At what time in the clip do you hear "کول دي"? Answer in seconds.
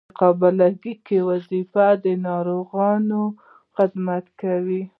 4.39-4.81